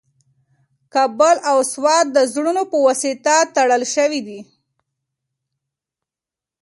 کابل 0.93 1.35
او 1.49 1.57
سوات 1.73 2.05
د 2.11 2.17
زړونو 2.31 2.63
په 2.71 2.77
واسطه 2.85 3.35
تړل 3.55 3.83
شوي 3.95 4.21
دي. 4.27 4.39